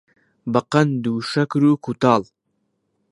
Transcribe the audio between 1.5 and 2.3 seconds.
و کووتاڵ